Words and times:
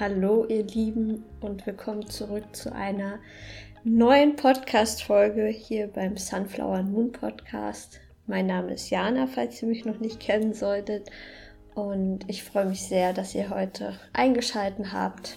Hallo 0.00 0.46
ihr 0.46 0.64
Lieben 0.64 1.24
und 1.42 1.66
willkommen 1.66 2.08
zurück 2.08 2.56
zu 2.56 2.72
einer 2.72 3.18
neuen 3.84 4.34
Podcast-Folge 4.34 5.48
hier 5.48 5.88
beim 5.88 6.16
Sunflower 6.16 6.82
Moon 6.84 7.12
Podcast. 7.12 8.00
Mein 8.26 8.46
Name 8.46 8.72
ist 8.72 8.88
Jana, 8.88 9.26
falls 9.26 9.60
ihr 9.60 9.68
mich 9.68 9.84
noch 9.84 10.00
nicht 10.00 10.18
kennen 10.18 10.54
solltet. 10.54 11.10
Und 11.74 12.20
ich 12.28 12.42
freue 12.42 12.64
mich 12.64 12.80
sehr, 12.80 13.12
dass 13.12 13.34
ihr 13.34 13.50
heute 13.50 14.00
eingeschaltet 14.14 14.90
habt. 14.90 15.36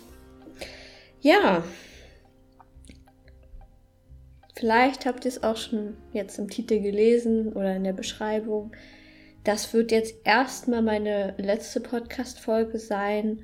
Ja, 1.19 1.65
vielleicht 4.55 5.05
habt 5.05 5.25
ihr 5.25 5.29
es 5.29 5.43
auch 5.43 5.57
schon 5.57 5.97
jetzt 6.13 6.39
im 6.39 6.49
Titel 6.49 6.79
gelesen 6.79 7.51
oder 7.51 7.75
in 7.75 7.83
der 7.83 7.91
Beschreibung. 7.91 8.71
Das 9.43 9.73
wird 9.73 9.91
jetzt 9.91 10.15
erstmal 10.23 10.81
meine 10.81 11.35
letzte 11.37 11.81
Podcast-Folge 11.81 12.79
sein 12.79 13.43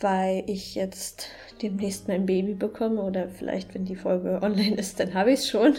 weil 0.00 0.44
ich 0.46 0.74
jetzt 0.74 1.28
demnächst 1.62 2.08
mein 2.08 2.26
Baby 2.26 2.54
bekomme 2.54 3.02
oder 3.02 3.28
vielleicht, 3.28 3.74
wenn 3.74 3.84
die 3.84 3.96
Folge 3.96 4.38
online 4.42 4.76
ist, 4.76 5.00
dann 5.00 5.14
habe 5.14 5.32
ich 5.32 5.40
es 5.40 5.48
schon. 5.48 5.74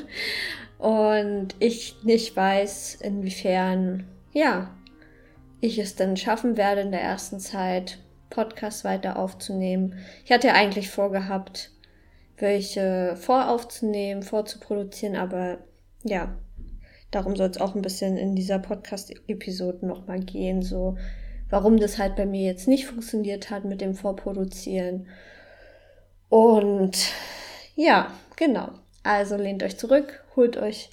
Und 0.80 1.56
ich 1.60 1.96
nicht 2.04 2.36
weiß, 2.36 2.96
inwiefern, 3.02 4.06
ja, 4.34 4.76
ich 5.60 5.80
es 5.80 5.96
dann 5.96 6.18
schaffen 6.18 6.58
werde 6.58 6.82
in 6.82 6.92
der 6.92 7.02
ersten 7.02 7.40
Zeit, 7.40 8.00
Podcasts 8.30 8.84
weiter 8.84 9.18
aufzunehmen. 9.18 9.96
Ich 10.26 10.32
hatte 10.32 10.48
ja 10.48 10.54
eigentlich 10.54 10.90
vorgehabt, 10.90 11.72
welche 12.38 13.16
voraufzunehmen, 13.16 14.22
vorzuproduzieren, 14.22 15.16
aber 15.16 15.60
ja, 16.04 16.38
darum 17.10 17.36
soll 17.36 17.50
es 17.50 17.60
auch 17.60 17.74
ein 17.76 17.82
bisschen 17.82 18.18
in 18.18 18.36
dieser 18.36 18.60
Podcast-Episode 18.60 19.86
nochmal 19.86 20.20
gehen, 20.20 20.62
so 20.62 20.98
warum 21.50 21.78
das 21.78 21.98
halt 21.98 22.16
bei 22.16 22.26
mir 22.26 22.46
jetzt 22.46 22.68
nicht 22.68 22.86
funktioniert 22.86 23.50
hat 23.50 23.66
mit 23.66 23.82
dem 23.82 23.96
Vorproduzieren. 23.96 25.08
Und 26.30 27.12
ja, 27.76 28.12
genau. 28.36 28.70
Also 29.04 29.38
lehnt 29.38 29.64
euch 29.64 29.78
zurück, 29.78 30.24
holt 30.36 30.58
euch 30.58 30.90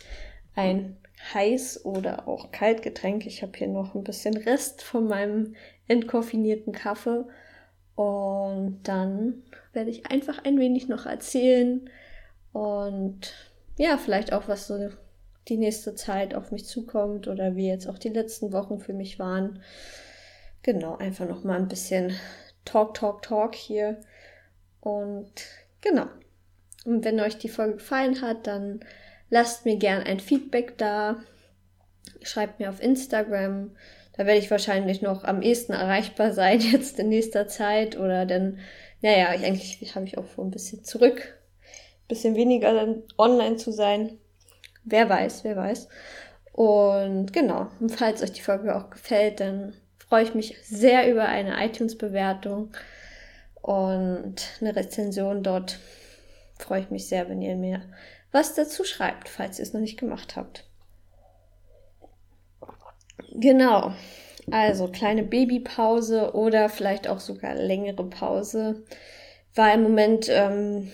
ein 0.54 0.96
heiß 1.32 1.84
oder 1.84 2.28
auch 2.28 2.52
Kaltgetränk. 2.52 3.26
Ich 3.26 3.42
habe 3.42 3.52
hier 3.56 3.68
noch 3.68 3.94
ein 3.94 4.04
bisschen 4.04 4.36
Rest 4.36 4.82
von 4.82 5.08
meinem 5.08 5.56
entkoffinierten 5.88 6.72
Kaffee. 6.72 7.24
Und 7.96 8.80
dann 8.84 9.42
werde 9.72 9.90
ich 9.90 10.06
einfach 10.06 10.44
ein 10.44 10.58
wenig 10.58 10.88
noch 10.88 11.06
erzählen 11.06 11.88
und 12.54 13.34
ja, 13.76 13.98
vielleicht 13.98 14.32
auch, 14.32 14.46
was 14.48 14.68
so 14.68 14.90
die 15.48 15.56
nächste 15.56 15.94
Zeit 15.94 16.34
auf 16.34 16.52
mich 16.52 16.64
zukommt 16.64 17.28
oder 17.28 17.56
wie 17.56 17.68
jetzt 17.68 17.88
auch 17.88 17.98
die 17.98 18.08
letzten 18.08 18.52
Wochen 18.52 18.78
für 18.78 18.94
mich 18.94 19.18
waren. 19.18 19.60
Genau, 20.64 20.96
einfach 20.96 21.28
noch 21.28 21.44
mal 21.44 21.58
ein 21.58 21.68
bisschen 21.68 22.16
Talk, 22.64 22.94
Talk, 22.94 23.20
Talk 23.20 23.54
hier. 23.54 24.00
Und 24.80 25.30
genau. 25.82 26.06
Und 26.86 27.04
wenn 27.04 27.20
euch 27.20 27.36
die 27.36 27.50
Folge 27.50 27.74
gefallen 27.74 28.22
hat, 28.22 28.46
dann 28.46 28.80
lasst 29.28 29.66
mir 29.66 29.76
gern 29.76 30.02
ein 30.02 30.20
Feedback 30.20 30.78
da. 30.78 31.16
Schreibt 32.22 32.60
mir 32.60 32.70
auf 32.70 32.82
Instagram. 32.82 33.76
Da 34.16 34.24
werde 34.24 34.38
ich 34.38 34.50
wahrscheinlich 34.50 35.02
noch 35.02 35.24
am 35.24 35.42
ehesten 35.42 35.74
erreichbar 35.74 36.32
sein 36.32 36.60
jetzt 36.72 36.98
in 36.98 37.10
nächster 37.10 37.46
Zeit. 37.46 37.98
Oder 37.98 38.24
dann, 38.24 38.58
naja, 39.02 39.34
ich, 39.34 39.44
eigentlich 39.44 39.94
habe 39.94 40.06
ich 40.06 40.16
auch 40.16 40.24
vor, 40.24 40.46
ein 40.46 40.50
bisschen 40.50 40.82
zurück, 40.82 41.20
ein 41.20 42.08
bisschen 42.08 42.36
weniger 42.36 43.02
online 43.18 43.56
zu 43.56 43.70
sein. 43.70 44.18
Wer 44.82 45.10
weiß, 45.10 45.44
wer 45.44 45.56
weiß. 45.56 45.88
Und 46.52 47.34
genau, 47.34 47.66
und 47.80 47.90
falls 47.90 48.22
euch 48.22 48.32
die 48.32 48.40
Folge 48.40 48.74
auch 48.74 48.88
gefällt, 48.88 49.40
dann 49.40 49.74
freue 50.08 50.24
ich 50.24 50.34
mich 50.34 50.56
sehr 50.62 51.10
über 51.10 51.26
eine 51.26 51.64
iTunes-Bewertung 51.64 52.72
und 53.62 54.42
eine 54.60 54.76
Rezension 54.76 55.42
dort. 55.42 55.78
Freue 56.58 56.80
ich 56.80 56.90
mich 56.90 57.08
sehr, 57.08 57.28
wenn 57.28 57.42
ihr 57.42 57.56
mir 57.56 57.82
was 58.30 58.54
dazu 58.54 58.84
schreibt, 58.84 59.28
falls 59.28 59.58
ihr 59.58 59.62
es 59.62 59.72
noch 59.72 59.80
nicht 59.80 59.98
gemacht 59.98 60.36
habt. 60.36 60.68
Genau. 63.32 63.92
Also 64.50 64.88
kleine 64.88 65.22
Babypause 65.22 66.34
oder 66.34 66.68
vielleicht 66.68 67.08
auch 67.08 67.20
sogar 67.20 67.54
längere 67.54 68.04
Pause. 68.04 68.84
War 69.54 69.72
im 69.72 69.82
Moment 69.82 70.26
ähm, 70.28 70.90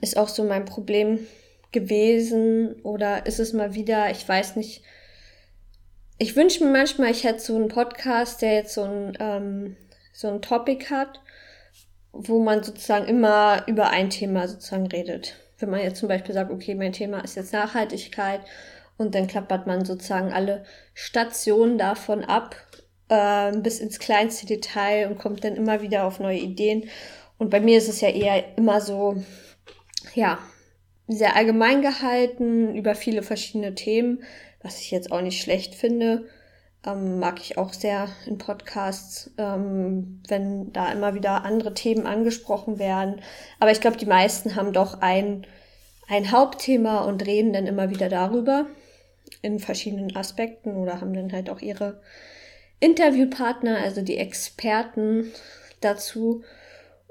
ist 0.00 0.16
auch 0.16 0.28
so 0.28 0.44
mein 0.44 0.64
Problem 0.64 1.20
gewesen 1.72 2.80
oder 2.82 3.26
ist 3.26 3.38
es 3.38 3.52
mal 3.52 3.74
wieder, 3.74 4.10
ich 4.10 4.28
weiß 4.28 4.56
nicht, 4.56 4.82
ich 6.18 6.36
wünsche 6.36 6.64
mir 6.64 6.70
manchmal, 6.70 7.10
ich 7.10 7.24
hätte 7.24 7.40
so 7.40 7.56
einen 7.56 7.68
Podcast, 7.68 8.42
der 8.42 8.54
jetzt 8.54 8.74
so 8.74 8.82
ein, 8.82 9.16
ähm, 9.20 9.76
so 10.12 10.28
ein 10.28 10.42
Topic 10.42 10.86
hat, 10.90 11.20
wo 12.12 12.42
man 12.42 12.62
sozusagen 12.62 13.06
immer 13.06 13.64
über 13.66 13.90
ein 13.90 14.10
Thema 14.10 14.48
sozusagen 14.48 14.86
redet. 14.86 15.34
Wenn 15.58 15.70
man 15.70 15.80
jetzt 15.80 16.00
zum 16.00 16.08
Beispiel 16.08 16.34
sagt, 16.34 16.50
okay, 16.50 16.74
mein 16.74 16.92
Thema 16.92 17.20
ist 17.20 17.36
jetzt 17.36 17.52
Nachhaltigkeit 17.52 18.40
und 18.96 19.14
dann 19.14 19.26
klappert 19.26 19.66
man 19.66 19.84
sozusagen 19.84 20.32
alle 20.32 20.64
Stationen 20.94 21.76
davon 21.76 22.24
ab 22.24 22.56
äh, 23.08 23.52
bis 23.58 23.80
ins 23.80 23.98
kleinste 23.98 24.46
Detail 24.46 25.08
und 25.08 25.18
kommt 25.18 25.44
dann 25.44 25.56
immer 25.56 25.82
wieder 25.82 26.04
auf 26.04 26.18
neue 26.18 26.38
Ideen. 26.38 26.88
Und 27.38 27.50
bei 27.50 27.60
mir 27.60 27.76
ist 27.76 27.88
es 27.88 28.00
ja 28.00 28.08
eher 28.08 28.56
immer 28.56 28.80
so, 28.80 29.22
ja, 30.14 30.38
sehr 31.08 31.36
allgemein 31.36 31.82
gehalten 31.82 32.74
über 32.74 32.94
viele 32.94 33.22
verschiedene 33.22 33.74
Themen 33.74 34.24
was 34.66 34.80
ich 34.80 34.90
jetzt 34.90 35.12
auch 35.12 35.20
nicht 35.20 35.40
schlecht 35.40 35.74
finde. 35.74 36.28
Ähm, 36.84 37.18
mag 37.18 37.40
ich 37.40 37.56
auch 37.56 37.72
sehr 37.72 38.08
in 38.26 38.36
Podcasts, 38.36 39.30
ähm, 39.38 40.22
wenn 40.28 40.72
da 40.72 40.92
immer 40.92 41.14
wieder 41.14 41.44
andere 41.44 41.72
Themen 41.72 42.06
angesprochen 42.06 42.78
werden. 42.78 43.22
Aber 43.60 43.70
ich 43.70 43.80
glaube, 43.80 43.96
die 43.96 44.06
meisten 44.06 44.56
haben 44.56 44.72
doch 44.72 45.00
ein, 45.00 45.46
ein 46.08 46.30
Hauptthema 46.32 47.00
und 47.00 47.24
reden 47.24 47.52
dann 47.52 47.66
immer 47.66 47.90
wieder 47.90 48.08
darüber 48.08 48.66
in 49.42 49.58
verschiedenen 49.58 50.14
Aspekten 50.14 50.76
oder 50.76 51.00
haben 51.00 51.14
dann 51.14 51.32
halt 51.32 51.48
auch 51.48 51.60
ihre 51.60 52.00
Interviewpartner, 52.78 53.78
also 53.78 54.02
die 54.02 54.18
Experten 54.18 55.32
dazu. 55.80 56.42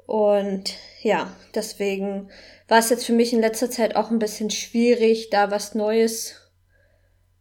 Und 0.05 0.75
ja, 1.01 1.31
deswegen 1.53 2.29
war 2.67 2.79
es 2.79 2.89
jetzt 2.89 3.05
für 3.05 3.13
mich 3.13 3.33
in 3.33 3.41
letzter 3.41 3.69
Zeit 3.69 3.95
auch 3.95 4.11
ein 4.11 4.19
bisschen 4.19 4.49
schwierig, 4.49 5.29
da 5.29 5.51
was 5.51 5.75
Neues 5.75 6.41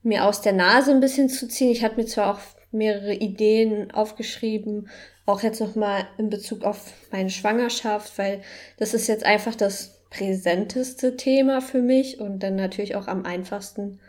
mir 0.02 0.25
aus 0.25 0.42
der 0.42 0.52
Nase 0.52 0.91
ein 0.91 1.00
bisschen 1.00 1.28
zu 1.28 1.48
ziehen. 1.48 1.70
Ich 1.70 1.82
hatte 1.82 1.97
mir 1.97 2.06
zwar 2.06 2.34
auch 2.34 2.41
mehrere 2.72 3.14
Ideen 3.14 3.91
aufgeschrieben, 3.91 4.91
auch 5.26 5.42
jetzt 5.42 5.60
nochmal 5.60 6.06
in 6.19 6.28
Bezug 6.28 6.64
auf 6.64 6.92
meine 7.10 7.30
Schwangerschaft, 7.30 8.19
weil 8.19 8.42
das 8.76 8.92
ist 8.92 9.06
jetzt 9.06 9.25
einfach 9.25 9.54
das 9.54 10.02
präsenteste 10.10 11.16
Thema 11.16 11.60
für 11.60 11.81
mich 11.81 12.20
und 12.20 12.41
dann 12.41 12.56
natürlich 12.56 12.94
auch 12.96 13.08
am 13.08 13.25
einfachsten 13.25 14.00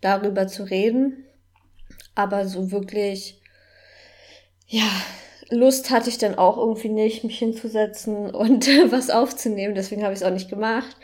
darüber 0.00 0.46
zu 0.46 0.62
reden. 0.62 1.24
Aber 2.14 2.46
so 2.46 2.70
wirklich, 2.70 3.40
ja, 4.66 4.88
Lust 5.50 5.90
hatte 5.90 6.08
ich 6.08 6.18
dann 6.18 6.36
auch 6.36 6.56
irgendwie 6.56 6.88
nicht, 6.88 7.24
mich 7.24 7.38
hinzusetzen 7.38 8.30
und 8.30 8.66
was 8.90 9.10
aufzunehmen. 9.10 9.74
Deswegen 9.74 10.02
habe 10.02 10.12
ich 10.12 10.20
es 10.20 10.26
auch 10.26 10.32
nicht 10.32 10.48
gemacht, 10.48 10.96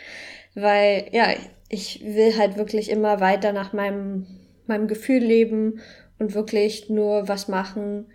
weil 0.55 1.09
ja, 1.12 1.29
ich 1.69 2.05
will 2.05 2.37
halt 2.39 2.56
wirklich 2.56 2.91
immer 2.91 3.21
weiter 3.21 3.53
nach 3.53 3.73
meinem, 3.73 4.27
meinem 4.67 4.89
Gefühl 4.89 5.23
leben 5.23 5.81
und 6.19 6.35
wirklich 6.35 6.89
nur 6.89 7.29
was 7.29 7.49
machen, 7.49 8.06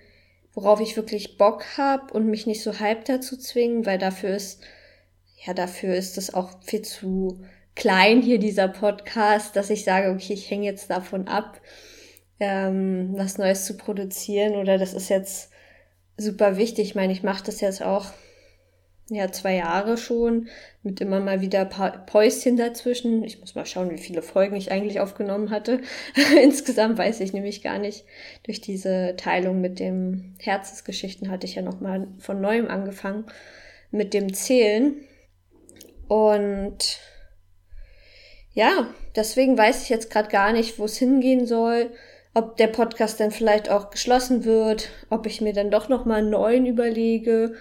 worauf 0.53 0.79
ich 0.79 0.95
wirklich 0.95 1.37
Bock 1.37 1.65
habe 1.77 2.13
und 2.13 2.27
mich 2.27 2.47
nicht 2.47 2.63
so 2.63 2.79
halb 2.79 3.05
dazu 3.05 3.37
zwingen, 3.37 3.85
weil 3.85 3.97
dafür 3.97 4.31
ist, 4.35 4.61
ja, 5.45 5.53
dafür 5.53 5.95
ist 5.95 6.17
es 6.17 6.33
auch 6.33 6.61
viel 6.63 6.81
zu 6.81 7.41
klein 7.75 8.21
hier 8.21 8.39
dieser 8.39 8.67
Podcast, 8.67 9.55
dass 9.55 9.69
ich 9.69 9.83
sage, 9.83 10.11
okay, 10.11 10.33
ich 10.33 10.49
hänge 10.49 10.65
jetzt 10.65 10.89
davon 10.89 11.27
ab, 11.27 11.61
ähm, 12.39 13.11
was 13.15 13.37
Neues 13.37 13.65
zu 13.65 13.77
produzieren 13.77 14.55
oder 14.55 14.77
das 14.77 14.93
ist 14.93 15.09
jetzt 15.09 15.50
super 16.17 16.57
wichtig. 16.57 16.89
Ich 16.89 16.95
meine, 16.95 17.13
ich 17.13 17.23
mache 17.23 17.43
das 17.43 17.61
jetzt 17.61 17.83
auch 17.83 18.05
ja, 19.11 19.29
zwei 19.29 19.55
Jahre 19.55 19.97
schon, 19.97 20.47
mit 20.83 21.01
immer 21.01 21.19
mal 21.19 21.41
wieder 21.41 21.65
Päuschen 21.65 22.55
dazwischen. 22.55 23.25
Ich 23.25 23.41
muss 23.41 23.55
mal 23.55 23.65
schauen, 23.65 23.91
wie 23.91 23.97
viele 23.97 24.21
Folgen 24.21 24.55
ich 24.55 24.71
eigentlich 24.71 25.01
aufgenommen 25.01 25.49
hatte. 25.49 25.81
Insgesamt 26.41 26.97
weiß 26.97 27.19
ich 27.19 27.33
nämlich 27.33 27.61
gar 27.61 27.77
nicht. 27.77 28.05
Durch 28.43 28.61
diese 28.61 29.15
Teilung 29.17 29.59
mit 29.59 29.79
dem 29.79 30.35
Herzensgeschichten 30.39 31.29
hatte 31.29 31.45
ich 31.45 31.55
ja 31.55 31.61
nochmal 31.61 32.07
von 32.19 32.39
neuem 32.39 32.69
angefangen 32.69 33.25
mit 33.91 34.13
dem 34.13 34.33
Zählen. 34.33 34.95
Und 36.07 36.99
ja, 38.53 38.87
deswegen 39.17 39.57
weiß 39.57 39.83
ich 39.83 39.89
jetzt 39.89 40.09
gerade 40.09 40.29
gar 40.29 40.53
nicht, 40.53 40.79
wo 40.79 40.85
es 40.85 40.95
hingehen 40.95 41.45
soll, 41.45 41.91
ob 42.33 42.57
der 42.57 42.67
Podcast 42.67 43.19
dann 43.19 43.31
vielleicht 43.31 43.69
auch 43.69 43.89
geschlossen 43.89 44.45
wird, 44.45 44.89
ob 45.09 45.25
ich 45.25 45.41
mir 45.41 45.53
dann 45.53 45.71
doch 45.71 45.89
nochmal 45.89 46.19
einen 46.19 46.29
neuen 46.29 46.65
überlege 46.65 47.55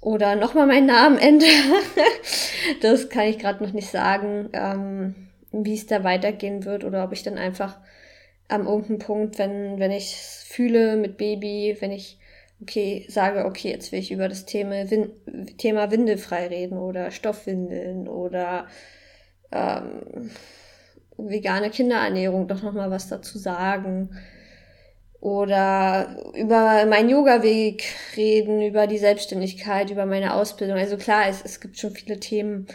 oder 0.00 0.36
nochmal 0.36 0.66
meinen 0.66 0.86
Namen 0.86 1.18
ändere. 1.18 1.50
das 2.82 3.08
kann 3.08 3.24
ich 3.24 3.38
gerade 3.38 3.64
noch 3.64 3.72
nicht 3.72 3.90
sagen, 3.90 4.50
ähm, 4.52 5.14
wie 5.50 5.74
es 5.74 5.86
da 5.86 6.04
weitergehen 6.04 6.64
wird 6.64 6.84
oder 6.84 7.04
ob 7.04 7.12
ich 7.12 7.22
dann 7.22 7.38
einfach 7.38 7.78
am 8.48 8.66
irgendeinem 8.66 8.98
Punkt, 9.00 9.38
wenn, 9.38 9.80
wenn 9.80 9.90
ich 9.90 10.16
fühle 10.16 10.96
mit 10.96 11.16
Baby, 11.16 11.76
wenn 11.80 11.90
ich 11.90 12.18
okay, 12.62 13.06
sage, 13.08 13.44
okay, 13.44 13.70
jetzt 13.70 13.92
will 13.92 13.98
ich 13.98 14.12
über 14.12 14.28
das 14.28 14.46
Thema, 14.46 14.90
Win 14.90 15.10
Thema 15.58 15.90
Windelfrei 15.90 16.46
reden 16.46 16.78
oder 16.78 17.10
Stoffwindeln 17.10 18.08
oder 18.08 18.66
ähm, 19.52 20.30
vegane 21.16 21.70
Kinderernährung 21.70 22.48
doch 22.48 22.62
nochmal 22.62 22.90
was 22.90 23.08
dazu 23.08 23.38
sagen 23.38 24.10
oder 25.20 26.16
über 26.34 26.86
meinen 26.86 27.08
Yoga-Weg 27.08 27.84
reden, 28.16 28.62
über 28.62 28.86
die 28.86 28.98
Selbstständigkeit, 28.98 29.90
über 29.90 30.06
meine 30.06 30.34
Ausbildung. 30.34 30.76
Also 30.76 30.96
klar, 30.96 31.24
es, 31.28 31.42
es 31.42 31.60
gibt 31.60 31.78
schon 31.78 31.90
viele 31.90 32.20
Themen, 32.20 32.66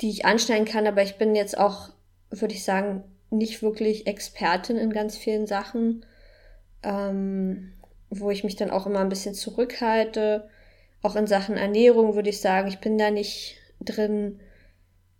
die 0.00 0.10
ich 0.10 0.24
anschneiden 0.24 0.64
kann, 0.64 0.86
aber 0.86 1.02
ich 1.02 1.16
bin 1.16 1.34
jetzt 1.34 1.58
auch, 1.58 1.88
würde 2.30 2.54
ich 2.54 2.62
sagen, 2.62 3.02
nicht 3.30 3.62
wirklich 3.62 4.06
Expertin 4.06 4.76
in 4.76 4.92
ganz 4.92 5.16
vielen 5.16 5.46
Sachen, 5.46 6.06
ähm, 6.82 7.72
wo 8.10 8.30
ich 8.30 8.44
mich 8.44 8.56
dann 8.56 8.70
auch 8.70 8.86
immer 8.86 9.00
ein 9.00 9.08
bisschen 9.08 9.34
zurückhalte. 9.34 10.48
Auch 11.02 11.16
in 11.16 11.26
Sachen 11.26 11.56
Ernährung 11.56 12.14
würde 12.14 12.30
ich 12.30 12.40
sagen, 12.40 12.68
ich 12.68 12.78
bin 12.78 12.96
da 12.96 13.10
nicht 13.10 13.56
drin 13.80 14.40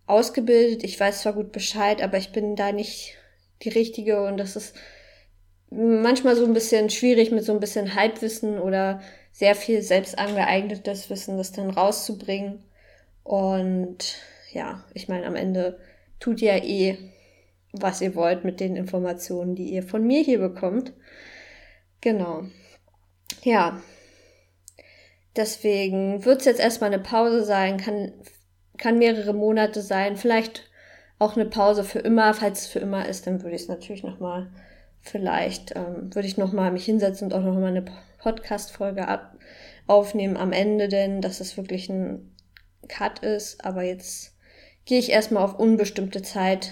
ausgebildet. 0.09 0.83
Ich 0.83 0.99
weiß 0.99 1.21
zwar 1.21 1.33
gut 1.33 1.51
Bescheid, 1.51 2.01
aber 2.01 2.17
ich 2.17 2.31
bin 2.31 2.55
da 2.55 2.71
nicht 2.71 3.15
die 3.63 3.69
richtige 3.69 4.23
und 4.23 4.37
das 4.37 4.55
ist 4.55 4.75
manchmal 5.69 6.35
so 6.35 6.45
ein 6.45 6.53
bisschen 6.53 6.89
schwierig 6.89 7.31
mit 7.31 7.43
so 7.43 7.53
ein 7.53 7.59
bisschen 7.59 7.95
Halbwissen 7.95 8.59
oder 8.59 9.01
sehr 9.31 9.55
viel 9.55 9.81
selbst 9.81 10.17
angeeignetes 10.17 11.09
Wissen, 11.09 11.37
das 11.37 11.51
dann 11.51 11.69
rauszubringen. 11.69 12.63
Und 13.23 14.17
ja, 14.51 14.83
ich 14.93 15.07
meine, 15.07 15.27
am 15.27 15.35
Ende 15.35 15.79
tut 16.19 16.41
ihr 16.41 16.63
eh, 16.63 16.97
was 17.71 18.01
ihr 18.01 18.15
wollt 18.15 18.43
mit 18.43 18.59
den 18.59 18.75
Informationen, 18.75 19.55
die 19.55 19.69
ihr 19.69 19.83
von 19.83 20.05
mir 20.05 20.23
hier 20.23 20.39
bekommt. 20.39 20.93
Genau. 22.01 22.43
Ja. 23.43 23.81
Deswegen 25.35 26.25
wird 26.25 26.39
es 26.39 26.45
jetzt 26.45 26.59
erstmal 26.59 26.91
eine 26.91 27.03
Pause 27.03 27.45
sein, 27.45 27.77
kann, 27.77 28.11
kann 28.79 28.97
mehrere 28.97 29.33
Monate 29.33 29.81
sein, 29.81 30.17
vielleicht 30.17 30.69
auch 31.19 31.35
eine 31.35 31.45
Pause 31.45 31.83
für 31.83 31.99
immer. 31.99 32.33
Falls 32.33 32.61
es 32.61 32.67
für 32.67 32.79
immer 32.79 33.07
ist, 33.07 33.27
dann 33.27 33.43
würde 33.43 33.55
ich 33.55 33.63
es 33.63 33.67
natürlich 33.67 34.03
nochmal, 34.03 34.47
vielleicht 35.01 35.75
ähm, 35.75 36.15
würde 36.15 36.27
ich 36.27 36.37
nochmal 36.37 36.71
mich 36.71 36.85
hinsetzen 36.85 37.27
und 37.27 37.33
auch 37.33 37.43
nochmal 37.43 37.69
eine 37.69 37.85
Podcast-Folge 38.19 39.05
aufnehmen 39.85 40.37
am 40.37 40.51
Ende, 40.51 40.87
denn 40.87 41.21
dass 41.21 41.39
es 41.39 41.57
wirklich 41.57 41.89
ein 41.89 42.35
Cut 42.87 43.19
ist. 43.19 43.63
Aber 43.63 43.83
jetzt 43.83 44.35
gehe 44.85 44.99
ich 44.99 45.11
erstmal 45.11 45.43
auf 45.43 45.59
unbestimmte 45.59 46.21
Zeit 46.21 46.71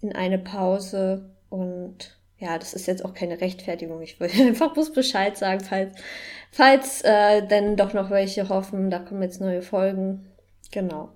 in 0.00 0.14
eine 0.14 0.38
Pause 0.38 1.30
und 1.48 2.16
ja, 2.38 2.58
das 2.58 2.72
ist 2.72 2.86
jetzt 2.86 3.04
auch 3.04 3.12
keine 3.12 3.40
Rechtfertigung. 3.40 4.00
Ich 4.00 4.18
will 4.18 4.30
einfach 4.40 4.72
bloß 4.72 4.92
Bescheid 4.92 5.36
sagen, 5.36 5.60
falls, 5.60 5.94
falls 6.50 7.02
äh, 7.02 7.46
denn 7.46 7.76
doch 7.76 7.92
noch 7.92 8.10
welche 8.10 8.48
hoffen, 8.48 8.90
da 8.90 8.98
kommen 8.98 9.22
jetzt 9.22 9.40
neue 9.40 9.62
Folgen. 9.62 10.26
Genau. 10.70 11.10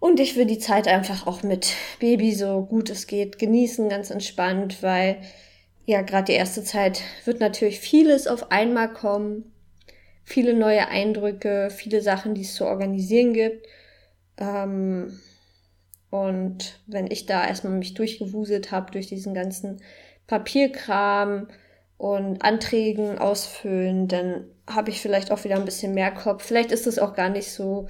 Und 0.00 0.20
ich 0.20 0.36
will 0.36 0.46
die 0.46 0.58
Zeit 0.58 0.86
einfach 0.86 1.26
auch 1.26 1.42
mit 1.42 1.72
Baby 1.98 2.32
so 2.32 2.64
gut 2.64 2.88
es 2.90 3.06
geht 3.06 3.38
genießen, 3.38 3.88
ganz 3.88 4.10
entspannt, 4.10 4.82
weil 4.82 5.20
ja, 5.86 6.02
gerade 6.02 6.26
die 6.26 6.38
erste 6.38 6.62
Zeit 6.62 7.02
wird 7.24 7.40
natürlich 7.40 7.80
vieles 7.80 8.26
auf 8.26 8.52
einmal 8.52 8.92
kommen. 8.92 9.52
Viele 10.22 10.54
neue 10.54 10.86
Eindrücke, 10.88 11.70
viele 11.70 12.02
Sachen, 12.02 12.34
die 12.34 12.42
es 12.42 12.54
zu 12.54 12.66
organisieren 12.66 13.32
gibt. 13.32 13.66
Ähm, 14.36 15.18
und 16.10 16.78
wenn 16.86 17.10
ich 17.10 17.26
da 17.26 17.46
erstmal 17.46 17.72
mich 17.72 17.94
durchgewuselt 17.94 18.70
habe 18.70 18.92
durch 18.92 19.06
diesen 19.06 19.34
ganzen 19.34 19.82
Papierkram 20.26 21.48
und 21.98 22.42
Anträgen 22.42 23.18
ausfüllen, 23.18 24.08
dann 24.08 24.46
habe 24.68 24.90
ich 24.90 25.00
vielleicht 25.00 25.32
auch 25.32 25.44
wieder 25.44 25.56
ein 25.56 25.64
bisschen 25.64 25.94
mehr 25.94 26.12
Kopf. 26.12 26.44
Vielleicht 26.44 26.72
ist 26.72 26.86
es 26.86 26.98
auch 26.98 27.14
gar 27.14 27.28
nicht 27.28 27.50
so 27.50 27.88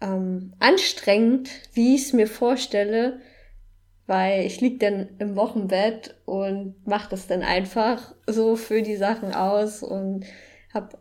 ähm, 0.00 0.52
anstrengend, 0.58 1.50
wie 1.72 1.94
ich 1.94 2.02
es 2.02 2.12
mir 2.12 2.26
vorstelle, 2.26 3.20
weil 4.06 4.44
ich 4.44 4.60
lieg 4.60 4.80
dann 4.80 5.08
im 5.18 5.34
Wochenbett 5.34 6.14
und 6.26 6.86
mache 6.86 7.10
das 7.10 7.26
dann 7.26 7.42
einfach 7.42 8.14
so 8.26 8.56
für 8.56 8.82
die 8.82 8.96
Sachen 8.96 9.34
aus 9.34 9.82
und 9.82 10.24
habe 10.72 10.98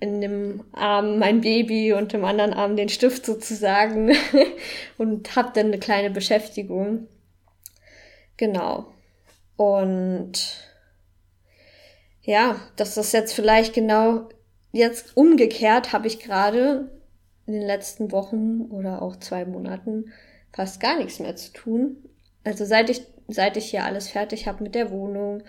in 0.00 0.20
dem 0.20 0.64
Arm 0.72 1.18
mein 1.18 1.40
Baby 1.40 1.92
und 1.92 2.14
im 2.14 2.24
anderen 2.24 2.52
Arm 2.52 2.76
den 2.76 2.88
Stift 2.88 3.26
sozusagen 3.26 4.12
und 4.98 5.34
habe 5.34 5.52
dann 5.54 5.66
eine 5.66 5.78
kleine 5.78 6.10
Beschäftigung. 6.10 7.08
Genau. 8.36 8.92
Und 9.56 10.67
ja, 12.28 12.60
das 12.76 12.98
ist 12.98 13.12
jetzt 13.12 13.32
vielleicht 13.32 13.72
genau 13.72 14.28
jetzt 14.70 15.16
umgekehrt 15.16 15.94
habe 15.94 16.06
ich 16.06 16.20
gerade 16.20 16.90
in 17.46 17.54
den 17.54 17.62
letzten 17.62 18.12
Wochen 18.12 18.66
oder 18.70 19.00
auch 19.00 19.16
zwei 19.16 19.46
Monaten 19.46 20.12
fast 20.52 20.78
gar 20.78 20.98
nichts 20.98 21.20
mehr 21.20 21.36
zu 21.36 21.54
tun. 21.54 21.96
Also 22.44 22.66
seit 22.66 22.90
ich 22.90 23.00
seit 23.28 23.56
ich 23.56 23.70
hier 23.70 23.84
alles 23.84 24.10
fertig 24.10 24.46
habe 24.46 24.62
mit 24.62 24.74
der 24.74 24.90
Wohnung, 24.90 25.42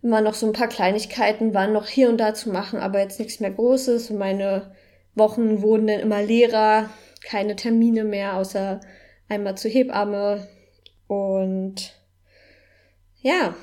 immer 0.00 0.22
noch 0.22 0.32
so 0.32 0.46
ein 0.46 0.54
paar 0.54 0.68
Kleinigkeiten 0.68 1.52
waren 1.52 1.74
noch 1.74 1.86
hier 1.86 2.08
und 2.08 2.16
da 2.16 2.32
zu 2.32 2.48
machen, 2.48 2.80
aber 2.80 3.00
jetzt 3.00 3.18
nichts 3.18 3.38
mehr 3.38 3.50
Großes. 3.50 4.10
Und 4.10 4.16
meine 4.16 4.74
Wochen 5.14 5.60
wurden 5.60 5.86
dann 5.86 6.00
immer 6.00 6.22
leerer, 6.22 6.88
keine 7.22 7.56
Termine 7.56 8.04
mehr, 8.04 8.36
außer 8.36 8.80
einmal 9.28 9.58
zur 9.58 9.70
Hebamme. 9.70 10.48
Und 11.08 11.92
ja, 13.20 13.54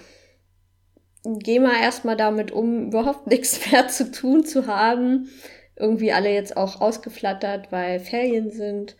geh 1.23 1.59
mal 1.59 1.81
erstmal 1.81 2.17
damit 2.17 2.51
um, 2.51 2.87
überhaupt 2.87 3.27
nichts 3.27 3.71
mehr 3.71 3.87
zu 3.87 4.11
tun 4.11 4.45
zu 4.45 4.67
haben. 4.67 5.29
Irgendwie 5.75 6.11
alle 6.11 6.33
jetzt 6.33 6.57
auch 6.57 6.81
ausgeflattert, 6.81 7.71
weil 7.71 7.99
Ferien 7.99 8.49
sind 8.51 8.95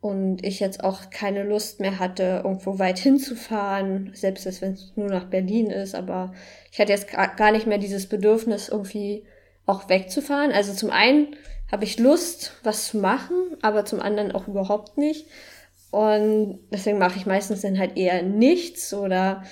und 0.00 0.44
ich 0.44 0.58
jetzt 0.58 0.82
auch 0.82 1.10
keine 1.10 1.44
Lust 1.44 1.78
mehr 1.78 2.00
hatte, 2.00 2.42
irgendwo 2.42 2.80
weit 2.80 2.98
hinzufahren, 2.98 4.10
selbst 4.14 4.60
wenn 4.60 4.72
es 4.72 4.92
nur 4.96 5.08
nach 5.08 5.26
Berlin 5.26 5.70
ist, 5.70 5.94
aber 5.94 6.32
ich 6.72 6.80
hatte 6.80 6.90
jetzt 6.90 7.06
gar 7.12 7.52
nicht 7.52 7.68
mehr 7.68 7.78
dieses 7.78 8.08
Bedürfnis, 8.08 8.68
irgendwie 8.68 9.24
auch 9.64 9.88
wegzufahren. 9.88 10.50
Also 10.50 10.72
zum 10.72 10.90
einen 10.90 11.36
habe 11.70 11.84
ich 11.84 12.00
Lust, 12.00 12.52
was 12.64 12.88
zu 12.88 12.98
machen, 12.98 13.56
aber 13.62 13.84
zum 13.84 14.00
anderen 14.00 14.32
auch 14.32 14.48
überhaupt 14.48 14.98
nicht. 14.98 15.26
Und 15.92 16.58
deswegen 16.72 16.98
mache 16.98 17.18
ich 17.18 17.26
meistens 17.26 17.60
dann 17.60 17.78
halt 17.78 17.96
eher 17.96 18.22
nichts 18.22 18.92
oder 18.92 19.44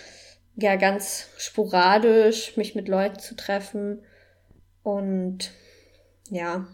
ja 0.56 0.76
ganz 0.76 1.28
sporadisch 1.38 2.56
mich 2.56 2.74
mit 2.74 2.88
Leuten 2.88 3.18
zu 3.18 3.34
treffen. 3.36 4.02
Und 4.82 5.52
ja, 6.30 6.66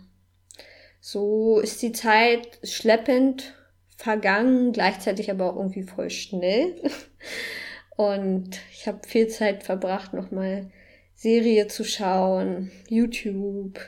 so 1.00 1.60
ist 1.60 1.82
die 1.82 1.92
Zeit 1.92 2.58
schleppend 2.62 3.54
vergangen, 3.96 4.72
gleichzeitig 4.72 5.30
aber 5.30 5.52
auch 5.52 5.56
irgendwie 5.56 5.82
voll 5.82 6.10
schnell. 6.10 6.80
Und 7.96 8.60
ich 8.72 8.86
habe 8.86 9.06
viel 9.06 9.28
Zeit 9.28 9.62
verbracht, 9.62 10.12
nochmal 10.12 10.70
Serie 11.14 11.66
zu 11.66 11.82
schauen, 11.82 12.70
YouTube 12.88 13.80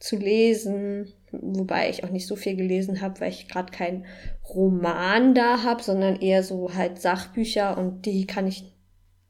zu 0.00 0.16
lesen, 0.16 1.12
wobei 1.30 1.88
ich 1.88 2.02
auch 2.02 2.10
nicht 2.10 2.26
so 2.26 2.34
viel 2.34 2.56
gelesen 2.56 3.00
habe, 3.00 3.20
weil 3.20 3.30
ich 3.30 3.48
gerade 3.48 3.70
keinen 3.70 4.06
Roman 4.48 5.34
da 5.34 5.62
habe, 5.62 5.82
sondern 5.82 6.20
eher 6.20 6.42
so 6.42 6.74
halt 6.74 7.00
Sachbücher 7.00 7.78
und 7.78 8.06
die 8.06 8.26
kann 8.26 8.46
ich 8.46 8.72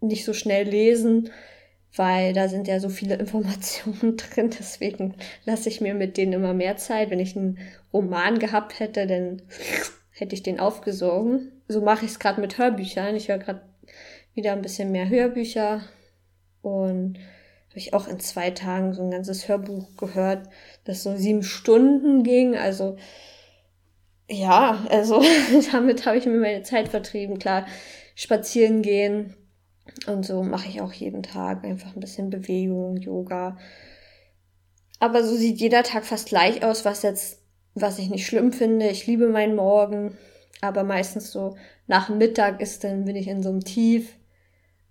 nicht 0.01 0.25
so 0.25 0.33
schnell 0.33 0.69
lesen, 0.69 1.31
weil 1.95 2.33
da 2.33 2.49
sind 2.49 2.69
ja 2.69 2.81
so 2.81 2.89
viele 2.89 3.15
Informationen 3.19 4.17
drin. 4.17 4.51
Deswegen 4.59 5.15
lasse 5.45 5.69
ich 5.69 5.81
mir 5.81 5.95
mit 5.95 6.17
denen 6.17 6.35
immer 6.35 6.55
mehr 6.55 6.77
Zeit. 6.77 7.11
Wenn 7.11 7.21
ich 7.21 7.37
einen 7.37 7.59
Roman 7.93 8.39
gehabt 8.39 8.81
hätte, 8.81 9.07
dann 9.07 9.43
hätte 10.11 10.35
ich 10.35 10.43
den 10.43 10.61
aufgesogen. 10.61 11.53
So 11.69 11.81
mache 11.81 12.05
ich 12.05 12.13
es 12.13 12.19
gerade 12.19 12.41
mit 12.41 12.59
Hörbüchern. 12.59 13.17
Ich 13.17 13.29
höre 13.29 13.39
gerade 13.39 13.63
wieder 14.35 14.53
ein 14.53 14.63
bisschen 14.63 14.93
mehr 14.93 15.09
Hörbücher 15.09 15.83
und 16.63 17.19
habe 17.69 17.79
ich 17.79 17.93
auch 17.93 18.09
in 18.09 18.21
zwei 18.21 18.51
Tagen 18.51 18.95
so 18.95 19.03
ein 19.03 19.11
ganzes 19.11 19.49
Hörbuch 19.49 19.97
gehört, 19.97 20.49
das 20.85 21.03
so 21.03 21.17
sieben 21.17 21.43
Stunden 21.43 22.23
ging. 22.23 22.57
Also 22.57 22.97
ja, 24.31 24.87
also 24.91 25.23
damit 25.73 26.07
habe 26.07 26.19
ich 26.19 26.27
mir 26.27 26.39
meine 26.39 26.63
Zeit 26.63 26.89
vertrieben. 26.89 27.39
Klar, 27.39 27.67
spazieren 28.15 28.83
gehen 28.83 29.35
und 30.07 30.25
so 30.25 30.43
mache 30.43 30.69
ich 30.69 30.81
auch 30.81 30.93
jeden 30.93 31.23
Tag 31.23 31.65
einfach 31.65 31.95
ein 31.95 32.01
bisschen 32.01 32.31
Bewegung, 32.31 32.97
Yoga. 32.97 33.59
Aber 35.01 35.23
so 35.25 35.37
sieht 35.37 35.61
jeder 35.61 35.83
Tag 35.83 36.05
fast 36.05 36.29
gleich 36.29 36.65
aus, 36.65 36.85
was 36.85 37.03
jetzt 37.03 37.39
was 37.81 37.99
ich 37.99 38.09
nicht 38.11 38.27
schlimm 38.27 38.53
finde. 38.53 38.89
Ich 38.89 39.07
liebe 39.07 39.29
meinen 39.29 39.57
Morgen, 39.57 40.17
aber 40.61 40.85
meistens 40.85 41.31
so 41.31 41.57
nach 41.87 42.09
Mittag 42.09 42.61
ist 42.61 42.85
dann 42.85 43.05
bin 43.05 43.17
ich 43.17 43.29
in 43.29 43.43
so 43.43 43.51
einem 43.51 43.65
Tief 43.65 44.15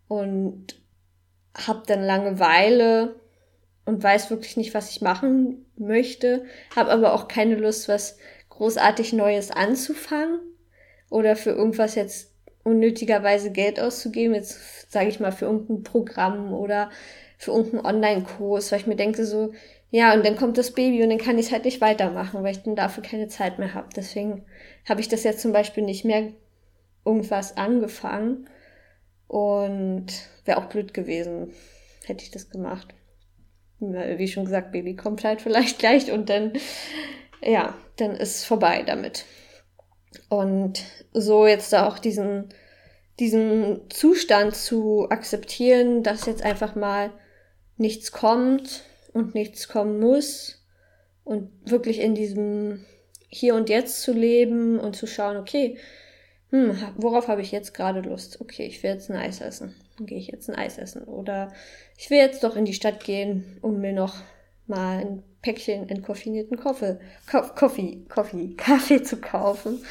und 0.08 0.80
hab 1.56 1.88
dann 1.88 2.04
Langeweile 2.04 3.16
und 3.86 4.04
weiß 4.04 4.30
wirklich 4.30 4.58
nicht, 4.58 4.74
was 4.74 4.92
ich 4.92 5.02
machen 5.02 5.66
möchte, 5.78 6.46
habe 6.76 6.92
aber 6.92 7.14
auch 7.14 7.28
keine 7.28 7.56
Lust, 7.56 7.88
was 7.88 8.18
großartig 8.50 9.14
Neues 9.14 9.52
anzufangen 9.52 10.40
oder 11.10 11.36
für 11.36 11.52
irgendwas 11.52 11.96
jetzt 11.96 12.34
unnötigerweise 12.68 13.52
Geld 13.52 13.80
auszugeben, 13.80 14.36
jetzt 14.36 14.92
sage 14.92 15.08
ich 15.08 15.20
mal 15.20 15.32
für 15.32 15.46
irgendein 15.46 15.84
Programm 15.84 16.54
oder 16.54 16.92
für 17.38 17.52
irgendeinen 17.52 17.86
Online-Kurs, 17.86 18.72
weil 18.72 18.80
ich 18.80 18.88
mir 18.88 18.98
denke 18.98 19.26
so, 19.26 19.54
ja, 19.90 20.14
und 20.14 20.26
dann 20.26 20.36
kommt 20.36 20.58
das 20.58 20.72
Baby 20.72 21.02
und 21.02 21.10
dann 21.10 21.18
kann 21.18 21.40
ich 21.40 21.46
es 21.48 21.52
halt 21.54 21.64
nicht 21.64 21.80
weitermachen, 21.80 22.44
weil 22.44 22.52
ich 22.52 22.64
dann 22.64 22.76
dafür 22.76 23.04
keine 23.04 23.30
Zeit 23.30 23.58
mehr 23.58 23.74
habe. 23.74 23.88
Deswegen 23.96 24.44
habe 24.88 25.00
ich 25.00 25.08
das 25.08 25.24
jetzt 25.24 25.40
zum 25.40 25.54
Beispiel 25.54 25.84
nicht 25.84 26.04
mehr 26.04 26.34
irgendwas 27.06 27.56
angefangen 27.56 28.50
und 29.28 30.08
wäre 30.44 30.58
auch 30.58 30.66
blöd 30.66 30.94
gewesen, 30.94 31.54
hätte 32.06 32.24
ich 32.24 32.32
das 32.32 32.50
gemacht. 32.50 32.94
Wie 33.80 34.28
schon 34.28 34.46
gesagt, 34.46 34.74
Baby 34.74 34.96
kommt 34.96 35.24
halt 35.24 35.42
vielleicht 35.42 35.80
gleich 35.80 36.12
und 36.12 36.30
dann, 36.30 36.52
ja, 37.42 37.74
dann 37.96 38.12
ist 38.12 38.44
vorbei 38.44 38.84
damit. 38.86 39.24
Und 40.30 40.84
so 41.14 41.48
jetzt 41.48 41.74
da 41.74 41.88
auch 41.88 42.00
diesen, 42.00 42.50
diesen 43.20 43.90
Zustand 43.90 44.56
zu 44.56 45.10
akzeptieren, 45.10 46.04
dass 46.04 46.26
jetzt 46.26 46.44
einfach 46.44 46.76
mal 46.76 47.12
nichts 47.78 48.12
kommt 48.12 48.84
und 49.14 49.36
nichts 49.36 49.68
kommen 49.68 50.00
muss 50.00 50.64
und 51.24 51.52
wirklich 51.70 52.00
in 52.00 52.16
diesem 52.16 52.86
Hier 53.30 53.56
und 53.56 53.70
Jetzt 53.70 54.02
zu 54.02 54.14
leben 54.14 54.80
und 54.80 54.96
zu 54.96 55.08
schauen, 55.08 55.38
okay, 55.38 55.78
hm, 56.50 56.78
worauf 56.96 57.28
habe 57.28 57.42
ich 57.42 57.52
jetzt 57.52 57.74
gerade 57.74 58.00
Lust? 58.00 58.40
Okay, 58.40 58.66
ich 58.66 58.82
will 58.82 58.92
jetzt 58.92 59.10
ein 59.10 59.18
Eis 59.18 59.42
essen. 59.42 59.76
Dann 59.98 60.08
gehe 60.08 60.18
ich 60.18 60.28
jetzt 60.28 60.50
ein 60.50 60.56
Eis 60.56 60.78
essen. 60.78 61.04
Oder 61.04 61.52
ich 61.98 62.10
will 62.10 62.20
jetzt 62.20 62.44
doch 62.44 62.56
in 62.56 62.64
die 62.64 62.74
Stadt 62.74 63.04
gehen, 63.04 63.58
um 63.62 63.82
mir 63.82 63.92
noch 63.92 64.16
mal 64.66 65.00
ein 65.00 65.24
Päckchen 65.48 65.88
entkoffinierten 65.88 66.58
Kaffee, 66.58 67.00
Kaffee, 67.26 68.04
Kaffee, 68.10 68.54
Kaffee 68.58 69.02
zu 69.02 69.16
kaufen. 69.16 69.82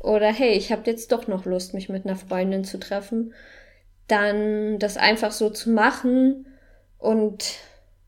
Oder 0.00 0.32
hey, 0.32 0.52
ich 0.52 0.72
habe 0.72 0.90
jetzt 0.90 1.12
doch 1.12 1.26
noch 1.26 1.44
Lust, 1.44 1.74
mich 1.74 1.90
mit 1.90 2.06
einer 2.06 2.16
Freundin 2.16 2.64
zu 2.64 2.80
treffen. 2.80 3.34
Dann 4.08 4.78
das 4.78 4.96
einfach 4.96 5.30
so 5.30 5.50
zu 5.50 5.68
machen 5.68 6.46
und 6.96 7.56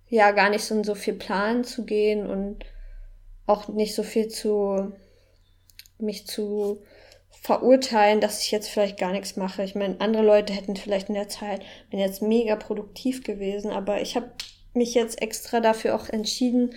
ja, 0.08 0.30
gar 0.30 0.48
nicht 0.48 0.64
so 0.64 0.74
in 0.74 0.82
so 0.82 0.94
viel 0.94 1.12
Plan 1.12 1.62
zu 1.62 1.84
gehen 1.84 2.26
und 2.26 2.64
auch 3.46 3.68
nicht 3.68 3.94
so 3.94 4.02
viel 4.02 4.28
zu 4.28 4.92
mich 5.98 6.26
zu 6.26 6.82
verurteilen, 7.42 8.22
dass 8.22 8.40
ich 8.40 8.50
jetzt 8.50 8.70
vielleicht 8.70 8.98
gar 8.98 9.12
nichts 9.12 9.36
mache. 9.36 9.62
Ich 9.62 9.74
meine, 9.74 10.00
andere 10.00 10.22
Leute 10.22 10.54
hätten 10.54 10.74
vielleicht 10.74 11.10
in 11.10 11.16
der 11.16 11.28
Zeit, 11.28 11.60
bin 11.90 12.00
jetzt 12.00 12.22
mega 12.22 12.56
produktiv 12.56 13.24
gewesen, 13.24 13.70
aber 13.70 14.00
ich 14.00 14.16
habe 14.16 14.30
mich 14.74 14.94
jetzt 14.94 15.20
extra 15.22 15.60
dafür 15.60 15.94
auch 15.94 16.08
entschieden, 16.08 16.74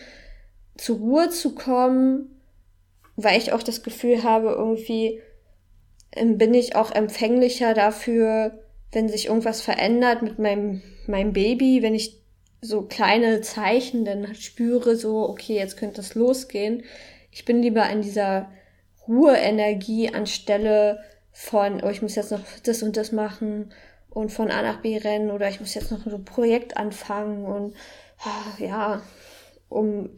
zur 0.77 0.97
Ruhe 0.97 1.29
zu 1.29 1.55
kommen, 1.55 2.41
weil 3.15 3.39
ich 3.39 3.51
auch 3.51 3.63
das 3.63 3.83
Gefühl 3.83 4.23
habe, 4.23 4.49
irgendwie 4.49 5.21
ähm, 6.11 6.37
bin 6.37 6.53
ich 6.53 6.75
auch 6.75 6.91
empfänglicher 6.91 7.73
dafür, 7.73 8.59
wenn 8.91 9.09
sich 9.09 9.27
irgendwas 9.27 9.61
verändert 9.61 10.21
mit 10.21 10.39
meinem, 10.39 10.81
meinem 11.07 11.33
Baby, 11.33 11.81
wenn 11.81 11.95
ich 11.95 12.21
so 12.61 12.83
kleine 12.83 13.41
Zeichen 13.41 14.05
dann 14.05 14.33
spüre, 14.35 14.95
so, 14.95 15.27
okay, 15.29 15.55
jetzt 15.55 15.77
könnte 15.77 15.97
das 15.97 16.15
losgehen. 16.15 16.83
Ich 17.31 17.45
bin 17.45 17.61
lieber 17.61 17.87
in 17.89 18.01
dieser 18.01 18.49
Ruheenergie 19.07 20.13
anstelle 20.13 20.99
von, 21.31 21.83
oh, 21.83 21.89
ich 21.89 22.01
muss 22.01 22.15
jetzt 22.15 22.31
noch 22.31 22.41
das 22.63 22.81
und 22.81 22.97
das 22.97 23.11
machen 23.11 23.71
und 24.09 24.31
von 24.31 24.51
A 24.51 24.61
nach 24.61 24.81
B 24.81 24.97
rennen 24.97 25.31
oder 25.31 25.49
ich 25.49 25.59
muss 25.59 25.73
jetzt 25.73 25.91
noch 25.91 26.05
ein 26.05 26.25
Projekt 26.25 26.77
anfangen 26.77 27.45
und 27.45 27.75
ah, 28.23 28.57
ja, 28.59 29.01
um 29.69 30.09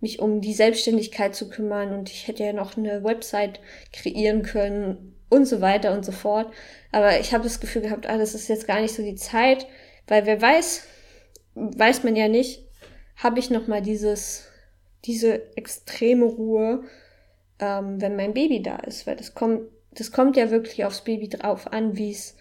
mich 0.00 0.20
um 0.20 0.40
die 0.40 0.54
Selbstständigkeit 0.54 1.34
zu 1.34 1.48
kümmern 1.48 1.92
und 1.92 2.10
ich 2.10 2.28
hätte 2.28 2.44
ja 2.44 2.52
noch 2.52 2.76
eine 2.76 3.02
Website 3.02 3.60
kreieren 3.92 4.42
können 4.42 5.16
und 5.28 5.46
so 5.46 5.60
weiter 5.60 5.92
und 5.92 6.04
so 6.04 6.12
fort. 6.12 6.52
Aber 6.92 7.18
ich 7.18 7.34
habe 7.34 7.44
das 7.44 7.60
Gefühl 7.60 7.82
gehabt, 7.82 8.08
ah, 8.08 8.16
das 8.16 8.34
ist 8.34 8.48
jetzt 8.48 8.66
gar 8.66 8.80
nicht 8.80 8.94
so 8.94 9.02
die 9.02 9.16
Zeit, 9.16 9.66
weil 10.06 10.24
wer 10.26 10.40
weiß, 10.40 10.84
weiß 11.54 12.04
man 12.04 12.16
ja 12.16 12.28
nicht, 12.28 12.62
habe 13.16 13.40
ich 13.40 13.50
noch 13.50 13.66
mal 13.66 13.82
dieses, 13.82 14.46
diese 15.04 15.56
extreme 15.56 16.24
Ruhe, 16.26 16.84
ähm, 17.58 18.00
wenn 18.00 18.16
mein 18.16 18.34
Baby 18.34 18.62
da 18.62 18.76
ist, 18.76 19.06
weil 19.06 19.16
das 19.16 19.34
kommt, 19.34 19.62
das 19.90 20.12
kommt 20.12 20.36
ja 20.36 20.50
wirklich 20.50 20.84
aufs 20.84 21.02
Baby 21.02 21.28
drauf 21.28 21.72
an, 21.72 21.96
wie 21.96 22.12
es 22.12 22.36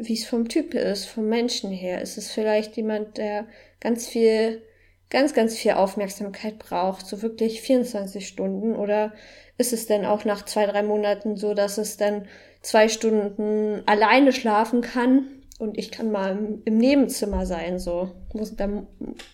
wie 0.00 0.14
es 0.14 0.26
vom 0.26 0.48
Typ 0.48 0.74
ist, 0.74 1.06
vom 1.06 1.28
Menschen 1.28 1.70
her. 1.70 2.00
Ist 2.00 2.18
es 2.18 2.30
vielleicht 2.30 2.76
jemand, 2.76 3.18
der 3.18 3.46
ganz 3.80 4.06
viel 4.08 4.62
ganz, 5.10 5.34
ganz 5.34 5.56
viel 5.56 5.72
Aufmerksamkeit 5.72 6.58
braucht, 6.58 7.06
so 7.06 7.20
wirklich 7.20 7.60
24 7.60 8.26
Stunden? 8.26 8.76
Oder 8.76 9.12
ist 9.58 9.72
es 9.72 9.86
denn 9.86 10.06
auch 10.06 10.24
nach 10.24 10.44
zwei, 10.44 10.66
drei 10.66 10.82
Monaten 10.82 11.36
so, 11.36 11.52
dass 11.52 11.78
es 11.78 11.96
dann 11.96 12.26
zwei 12.62 12.88
Stunden 12.88 13.82
alleine 13.86 14.32
schlafen 14.32 14.80
kann 14.80 15.26
und 15.58 15.76
ich 15.76 15.90
kann 15.90 16.10
mal 16.10 16.38
im 16.64 16.78
Nebenzimmer 16.78 17.44
sein, 17.44 17.78
so, 17.78 18.12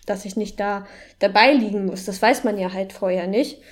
dass 0.07 0.25
ich 0.25 0.35
nicht 0.35 0.59
da 0.59 0.87
dabei 1.21 1.53
liegen 1.53 1.87
muss. 1.87 2.05
Das 2.05 2.21
weiß 2.21 2.43
man 2.43 2.59
ja 2.59 2.73
halt 2.73 2.93
vorher 2.93 3.29
nicht. 3.29 3.63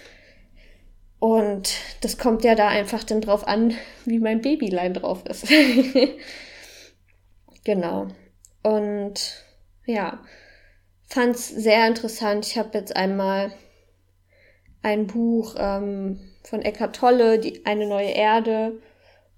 Und 1.18 1.72
das 2.02 2.16
kommt 2.16 2.44
ja 2.44 2.54
da 2.54 2.68
einfach 2.68 3.02
dann 3.02 3.22
drauf 3.22 3.48
an, 3.48 3.74
wie 4.04 4.20
mein 4.20 4.40
Babylein 4.40 4.94
drauf 4.94 5.24
ist. 5.26 5.48
genau. 7.64 8.09
Und 8.62 9.44
ja, 9.87 10.23
fand 11.02 11.37
es 11.37 11.49
sehr 11.49 11.87
interessant. 11.87 12.47
Ich 12.47 12.59
habe 12.59 12.78
jetzt 12.78 12.94
einmal 12.97 13.52
ein 14.83 15.06
Buch 15.06 15.56
ähm, 15.59 16.21
von 16.42 16.62
Eckhart 16.62 16.97
Tolle, 16.97 17.38
die 17.38 17.64
eine 17.66 17.87
neue 17.87 18.11
Erde, 18.11 18.80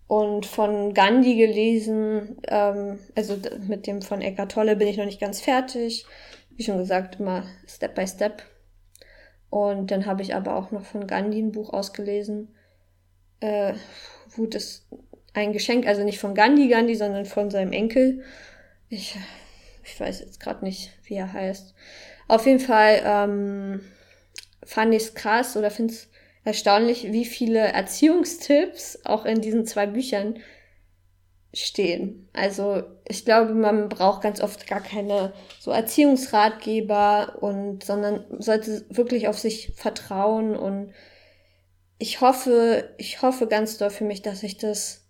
und 0.09 0.47
von 0.47 0.95
Gandhi 0.95 1.37
gelesen. 1.37 2.37
Ähm, 2.49 2.99
also 3.15 3.37
mit 3.67 3.87
dem 3.87 4.03
von 4.03 4.23
Eckhart 4.23 4.53
Tolle 4.53 4.77
bin 4.77 4.89
ich 4.89 4.97
noch 4.97 5.05
nicht 5.05 5.21
ganz 5.21 5.41
fertig. 5.41 6.07
Wie 6.51 6.63
schon 6.63 6.79
gesagt, 6.79 7.21
immer 7.21 7.45
Step 7.67 7.95
by 7.95 8.07
Step. 8.07 8.43
Und 9.51 9.91
dann 9.91 10.07
habe 10.07 10.23
ich 10.23 10.35
aber 10.35 10.57
auch 10.57 10.71
noch 10.71 10.85
von 10.85 11.07
Gandhi 11.07 11.41
ein 11.41 11.53
Buch 11.53 11.73
ausgelesen. 11.73 12.55
Äh, 13.41 13.75
Wut 14.35 14.55
ist 14.55 14.89
ein 15.37 15.53
Geschenk, 15.53 15.87
also 15.87 16.03
nicht 16.03 16.19
von 16.19 16.35
Gandhi 16.35 16.69
Gandhi, 16.69 16.95
sondern 16.95 17.27
von 17.27 17.51
seinem 17.51 17.73
Enkel. 17.73 18.25
Ich 18.89 19.17
ich 19.87 19.99
weiß 20.01 20.21
jetzt 20.21 20.41
gerade 20.41 20.65
nicht, 20.65 20.91
wie 21.05 21.15
er 21.15 21.33
heißt. 21.33 21.75
Auf 22.29 22.47
jeden 22.47 22.61
Fall 22.61 23.03
ähm, 23.05 23.81
fand 24.65 24.93
ich 24.93 25.03
es 25.05 25.15
krass 25.15 25.57
oder 25.57 25.71
finde 25.71 25.95
es 25.95 26.09
erstaunlich, 26.45 27.13
wie 27.13 27.25
viele 27.25 27.61
Erziehungstipps 27.61 29.01
auch 29.05 29.25
in 29.25 29.41
diesen 29.41 29.65
zwei 29.65 29.87
Büchern 29.87 30.41
stehen. 31.55 32.29
Also 32.33 32.83
ich 33.09 33.25
glaube, 33.25 33.55
man 33.55 33.89
braucht 33.89 34.23
ganz 34.23 34.41
oft 34.41 34.67
gar 34.67 34.83
keine 34.83 35.33
so 35.61 35.71
Erziehungsratgeber 35.71 37.39
und 37.41 37.85
sondern 37.85 38.25
sollte 38.39 38.85
wirklich 38.91 39.29
auf 39.29 39.39
sich 39.39 39.73
vertrauen 39.75 40.57
und 40.57 40.93
ich 41.99 42.21
hoffe, 42.21 42.95
ich 42.99 43.23
hoffe 43.23 43.47
ganz 43.47 43.79
doll 43.79 43.89
für 43.89 44.05
mich, 44.05 44.21
dass 44.21 44.43
ich 44.43 44.59
das 44.59 45.06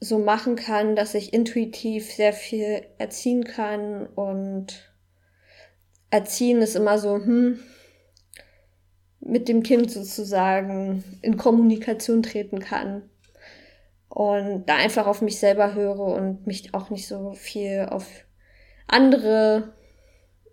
so 0.00 0.18
machen 0.18 0.56
kann, 0.56 0.96
dass 0.96 1.14
ich 1.14 1.32
intuitiv 1.32 2.12
sehr 2.12 2.32
viel 2.32 2.82
erziehen 2.98 3.44
kann 3.44 4.06
und 4.06 4.90
erziehen 6.10 6.62
ist 6.62 6.74
immer 6.74 6.98
so, 6.98 7.16
hm, 7.16 7.60
mit 9.20 9.48
dem 9.48 9.62
Kind 9.62 9.90
sozusagen 9.90 11.04
in 11.20 11.36
Kommunikation 11.36 12.22
treten 12.22 12.58
kann 12.58 13.02
und 14.08 14.66
da 14.66 14.76
einfach 14.76 15.06
auf 15.06 15.20
mich 15.20 15.38
selber 15.38 15.74
höre 15.74 16.00
und 16.00 16.46
mich 16.46 16.74
auch 16.74 16.88
nicht 16.90 17.06
so 17.06 17.32
viel 17.32 17.86
auf 17.90 18.06
andere 18.88 19.74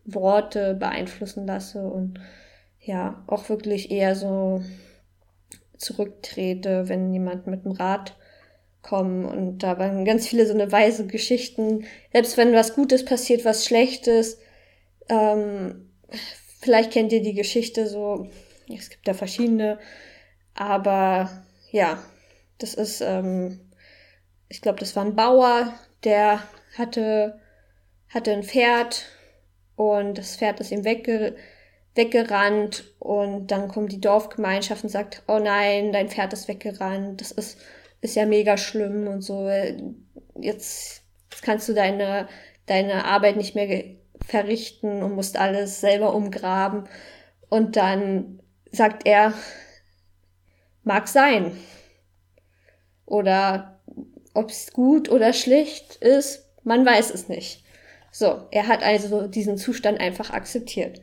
Worte 0.04 0.76
beeinflussen 0.76 1.48
lasse 1.48 1.88
und 1.88 2.20
ja, 2.80 3.24
auch 3.28 3.50
wirklich 3.50 3.92
eher 3.92 4.16
so 4.16 4.62
zurücktrete, 5.78 6.88
wenn 6.88 7.12
jemand 7.14 7.48
mit 7.48 7.66
dem 7.66 7.72
Rat 7.72 8.16
kommen 8.88 9.26
und 9.26 9.60
da 9.60 9.78
waren 9.80 10.06
ganz 10.06 10.28
viele 10.28 10.46
so 10.46 10.54
eine 10.54 10.72
weise 10.72 11.08
Geschichten. 11.08 11.86
Selbst 12.14 12.38
wenn 12.38 12.54
was 12.54 12.76
Gutes 12.76 13.06
passiert, 13.06 13.46
was 13.46 13.66
Schlechtes, 13.66 14.40
ähm, 15.10 15.92
vielleicht 16.62 16.92
kennt 16.92 17.12
ihr 17.12 17.22
die 17.22 17.34
Geschichte 17.34 17.88
so, 17.88 18.28
es 18.74 18.90
gibt 18.90 19.08
da 19.08 19.14
verschiedene, 19.14 19.80
aber 20.54 21.30
ja, 21.72 22.02
das 22.58 22.74
ist, 22.74 23.02
ähm, 23.02 23.60
ich 24.50 24.62
glaube, 24.62 24.80
das 24.80 24.96
war 24.96 25.06
ein 25.06 25.16
Bauer, 25.16 25.74
der 26.04 26.42
hatte, 26.78 27.40
hatte 28.10 28.32
ein 28.32 28.44
Pferd 28.44 29.06
und 29.76 30.18
das 30.18 30.38
Pferd 30.38 30.60
ist 30.60 30.72
ihm 30.72 30.86
wegge 30.86 31.36
weggerannt 31.98 32.86
und 33.00 33.48
dann 33.48 33.68
kommt 33.68 33.92
die 33.92 34.00
Dorfgemeinschaft 34.00 34.84
und 34.84 34.90
sagt, 34.90 35.24
oh 35.28 35.40
nein, 35.40 35.92
dein 35.92 36.10
Pferd 36.10 36.32
ist 36.32 36.48
weggerannt, 36.48 37.20
das 37.20 37.32
ist 37.32 37.58
ist 38.02 38.16
ja 38.16 38.26
mega 38.26 38.58
schlimm 38.58 39.08
und 39.08 39.22
so. 39.22 39.50
Jetzt, 40.40 41.04
jetzt 41.32 41.44
kannst 41.44 41.68
du 41.70 41.74
deine, 41.74 42.28
deine 42.66 43.06
Arbeit 43.06 43.38
nicht 43.38 43.56
mehr 43.56 43.86
verrichten 44.26 45.04
und 45.04 45.16
musst 45.16 45.38
alles 45.38 45.82
selber 45.82 46.14
umgraben. 46.14 46.88
Und 47.50 47.76
dann 47.76 48.40
sagt 48.72 49.08
er, 49.08 49.34
mag 50.84 51.08
sein. 51.08 51.58
Oder 53.06 53.80
ob 54.34 54.50
es 54.50 54.72
gut 54.74 55.10
oder 55.10 55.34
schlecht 55.34 55.96
ist, 55.96 56.50
man 56.64 56.86
weiß 56.86 57.12
es 57.12 57.30
nicht. 57.30 57.64
So, 58.12 58.48
er 58.52 58.68
hat 58.68 58.84
also 58.84 59.28
diesen 59.28 59.58
Zustand 59.58 60.00
einfach 60.00 60.32
akzeptiert. 60.32 61.02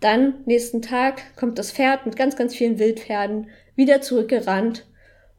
Dann, 0.00 0.42
nächsten 0.46 0.82
Tag, 0.82 1.36
kommt 1.36 1.58
das 1.58 1.70
Pferd 1.70 2.06
mit 2.06 2.16
ganz, 2.16 2.36
ganz 2.36 2.54
vielen 2.54 2.78
Wildpferden 2.78 3.50
wieder 3.76 4.00
zurückgerannt. 4.00 4.86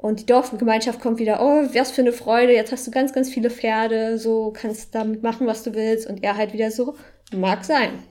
Und 0.04 0.20
die 0.20 0.26
Dorfgemeinschaft 0.26 1.00
kommt 1.00 1.18
wieder, 1.18 1.42
oh, 1.42 1.64
was 1.74 1.92
für 1.92 2.02
eine 2.02 2.12
Freude, 2.12 2.52
jetzt 2.52 2.74
hast 2.74 2.86
du 2.86 2.92
ganz, 2.92 3.14
ganz 3.14 3.30
viele 3.30 3.50
Pferde, 3.50 4.18
so 4.18 4.52
kannst 4.52 4.94
damit 4.94 5.24
machen, 5.24 5.48
was 5.48 5.64
du 5.64 5.74
willst. 5.76 6.10
Und 6.10 6.26
er 6.26 6.36
halt 6.36 6.52
wieder 6.52 6.72
so, 6.72 6.96
mag 7.34 7.64
sein. 7.64 8.04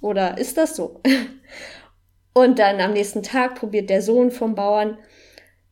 Oder 0.00 0.38
ist 0.38 0.56
das 0.56 0.76
so? 0.76 1.00
Und 2.34 2.60
dann 2.60 2.80
am 2.80 2.92
nächsten 2.92 3.24
Tag 3.24 3.56
probiert 3.56 3.90
der 3.90 4.00
Sohn 4.00 4.30
vom 4.30 4.54
Bauern 4.54 4.96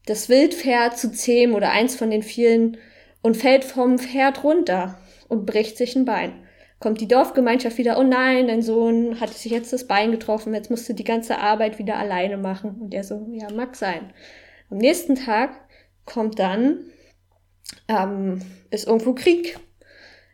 das 0.06 0.28
Wildpferd 0.28 0.98
zu 0.98 1.12
zähmen 1.12 1.54
oder 1.54 1.70
eins 1.70 1.94
von 1.94 2.10
den 2.10 2.24
vielen 2.24 2.78
und 3.22 3.36
fällt 3.36 3.62
vom 3.62 4.00
Pferd 4.00 4.42
runter 4.42 4.98
und 5.28 5.46
bricht 5.46 5.76
sich 5.76 5.94
ein 5.94 6.04
Bein. 6.04 6.32
Kommt 6.80 7.00
die 7.00 7.06
Dorfgemeinschaft 7.06 7.78
wieder, 7.78 8.00
oh 8.00 8.02
nein, 8.02 8.48
dein 8.48 8.62
Sohn 8.62 9.20
hat 9.20 9.32
sich 9.32 9.52
jetzt 9.52 9.72
das 9.72 9.86
Bein 9.86 10.10
getroffen, 10.10 10.54
jetzt 10.54 10.70
musst 10.70 10.88
du 10.88 10.92
die 10.92 11.04
ganze 11.04 11.38
Arbeit 11.38 11.78
wieder 11.78 11.98
alleine 11.98 12.36
machen. 12.36 12.80
Und 12.80 12.92
der 12.92 13.04
so, 13.04 13.28
ja, 13.30 13.48
mag 13.52 13.76
sein. 13.76 14.12
Am 14.70 14.78
nächsten 14.78 15.14
Tag 15.14 15.67
kommt 16.08 16.38
dann, 16.38 16.80
ähm, 17.86 18.40
ist 18.70 18.86
irgendwo 18.86 19.14
Krieg 19.14 19.58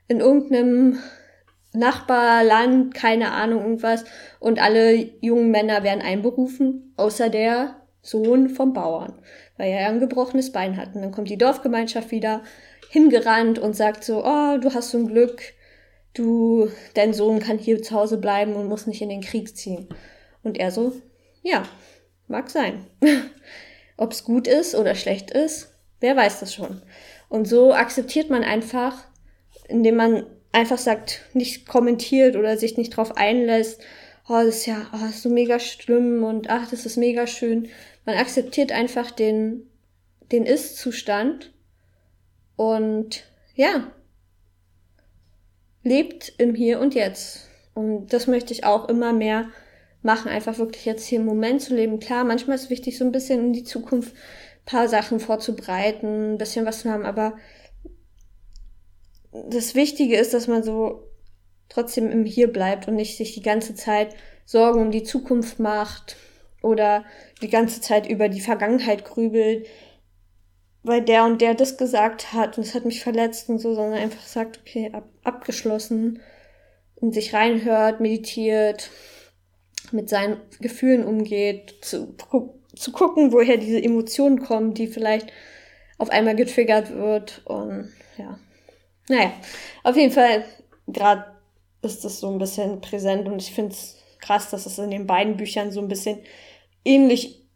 in 0.09 0.21
irgendeinem 0.21 0.99
Nachbarland, 1.73 2.95
keine 2.95 3.33
Ahnung, 3.33 3.63
irgendwas. 3.63 4.05
Und 4.39 4.63
alle 4.63 4.95
jungen 5.21 5.51
Männer 5.51 5.83
werden 5.83 6.03
einberufen, 6.03 6.95
außer 6.97 7.29
der 7.29 7.77
Sohn 8.01 8.49
vom 8.51 8.73
Bauern, 8.73 9.15
weil 9.57 9.71
er 9.71 9.89
ein 9.89 10.01
gebrochenes 10.01 10.53
Bein 10.53 10.77
hat. 10.77 10.95
Und 10.95 11.03
dann 11.03 11.13
kommt 11.13 11.31
die 11.31 11.39
Dorfgemeinschaft 11.39 12.11
wieder 12.11 12.43
hingerannt 12.91 13.59
und 13.59 13.75
sagt 13.75 14.05
so, 14.05 14.25
oh, 14.25 14.59
du 14.59 14.73
hast 14.73 14.91
so 14.91 14.99
ein 14.99 15.09
Glück, 15.09 15.43
du, 16.13 16.71
dein 16.95 17.13
Sohn 17.13 17.41
kann 17.41 17.59
hier 17.59 17.83
zu 17.83 17.95
Hause 17.95 18.19
bleiben 18.19 18.55
und 18.55 18.69
muss 18.69 18.87
nicht 18.87 19.03
in 19.03 19.09
den 19.09 19.23
Krieg 19.23 19.57
ziehen. 19.57 19.89
Und 20.45 20.59
er 20.59 20.71
so, 20.71 20.93
ja, 21.43 21.65
mag 22.29 22.51
sein. 22.51 22.87
Ob's 23.97 24.25
gut 24.25 24.47
ist 24.47 24.75
oder 24.75 24.95
schlecht 24.95 25.31
ist, 25.31 25.73
wer 26.01 26.17
weiß 26.17 26.41
das 26.41 26.55
schon. 26.55 26.83
Und 27.29 27.47
so 27.47 27.73
akzeptiert 27.73 28.31
man 28.31 28.45
einfach, 28.45 28.97
indem 29.69 29.97
man 29.97 30.27
einfach 30.53 30.79
sagt, 30.79 31.23
nicht 31.33 31.67
kommentiert 31.67 32.37
oder 32.37 32.57
sich 32.57 32.77
nicht 32.77 32.97
drauf 32.97 33.17
einlässt, 33.17 33.81
oh, 34.29 34.43
das 34.45 34.59
ist 34.59 34.67
ja, 34.67 34.87
oh, 34.93 35.07
ist 35.07 35.23
so 35.23 35.29
mega 35.29 35.59
schlimm 35.59 36.25
und 36.25 36.49
ach, 36.49 36.69
das 36.71 36.87
ist 36.87 36.97
mega 36.97 37.27
schön. 37.27 37.69
Man 38.05 38.17
akzeptiert 38.17 38.73
einfach 38.73 39.11
den, 39.11 39.69
den 40.33 40.47
Ist-Zustand 40.47 41.53
und 42.57 43.25
ja, 43.55 43.93
lebt 45.83 46.33
im 46.39 46.55
Hier 46.55 46.81
und 46.81 46.95
Jetzt. 46.95 47.49
Und 47.75 48.13
das 48.13 48.27
möchte 48.27 48.53
ich 48.53 48.65
auch 48.65 48.89
immer 48.89 49.13
mehr 49.13 49.49
machen, 50.05 50.31
einfach 50.31 50.59
wirklich 50.59 50.85
jetzt 50.85 51.07
hier 51.07 51.21
im 51.21 51.27
Moment 51.27 51.63
zu 51.63 51.75
leben. 51.75 51.99
Klar, 51.99 52.25
manchmal 52.25 52.57
ist 52.57 52.65
es 52.65 52.71
wichtig, 52.71 52.99
so 52.99 53.05
ein 53.05 53.13
bisschen 53.13 53.41
in 53.41 53.53
die 53.53 53.65
Zukunft 53.65 54.15
paar 54.65 54.89
Sachen 54.89 55.21
vorzubereiten, 55.21 56.35
ein 56.35 56.39
bisschen 56.39 56.67
was 56.67 56.81
zu 56.81 56.91
haben, 56.91 57.05
aber 57.05 57.37
das 59.33 59.75
Wichtige 59.75 60.17
ist, 60.17 60.33
dass 60.33 60.47
man 60.47 60.63
so 60.63 61.11
trotzdem 61.69 62.11
im 62.11 62.25
Hier 62.25 62.53
bleibt 62.53 62.89
und 62.89 62.95
nicht 62.95 63.17
sich 63.17 63.35
die 63.35 63.43
ganze 63.43 63.75
Zeit 63.75 64.15
Sorgen 64.47 64.81
um 64.81 64.91
die 64.91 65.03
Zukunft 65.03 65.59
macht 65.59 66.17
oder 66.63 67.05
die 67.43 67.49
ganze 67.49 67.81
Zeit 67.81 68.09
über 68.09 68.29
die 68.29 68.41
Vergangenheit 68.41 69.05
grübelt, 69.05 69.67
weil 70.83 71.03
der 71.03 71.25
und 71.25 71.41
der 71.41 71.55
das 71.55 71.77
gesagt 71.77 72.33
hat 72.33 72.57
und 72.57 72.65
es 72.65 72.75
hat 72.75 72.85
mich 72.85 73.03
verletzt 73.03 73.49
und 73.49 73.59
so, 73.59 73.75
sondern 73.75 73.99
einfach 73.99 74.27
sagt, 74.27 74.61
okay, 74.61 74.91
ab, 74.93 75.09
abgeschlossen, 75.25 76.21
in 77.01 77.13
sich 77.13 77.35
reinhört, 77.35 78.01
meditiert, 78.01 78.91
mit 79.95 80.09
seinen 80.09 80.37
Gefühlen 80.61 81.05
umgeht, 81.05 81.77
zu, 81.81 82.15
zu 82.75 82.93
gucken, 82.93 83.33
woher 83.33 83.57
diese 83.57 83.83
Emotionen 83.83 84.41
kommen, 84.41 84.75
die 84.75 84.87
vielleicht 84.87 85.33
auf 85.99 86.11
einmal 86.11 86.37
getriggert 86.37 86.95
wird 86.95 87.43
und 87.45 87.93
ja. 88.19 88.39
Naja, 89.09 89.33
auf 89.83 89.97
jeden 89.97 90.13
Fall, 90.13 90.45
gerade 90.87 91.25
ist 91.83 92.05
das 92.05 92.21
so 92.21 92.31
ein 92.31 92.39
bisschen 92.39 92.81
präsent 92.81 93.29
und 93.29 93.41
ich 93.41 93.53
finde 93.53 93.73
es 93.73 93.99
krass, 94.19 94.51
dass 94.51 94.67
es 94.67 94.79
in 94.79 94.91
den 94.91 95.07
beiden 95.07 95.37
Büchern 95.37 95.71
so 95.71 95.81
ein 95.81 95.89
bisschen 95.89 96.19
ähnlich 96.85 97.47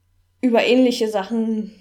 über 0.40 0.64
ähnliche 0.64 1.09
Sachen 1.09 1.74